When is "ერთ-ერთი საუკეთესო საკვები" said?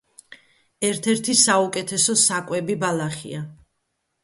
0.89-2.81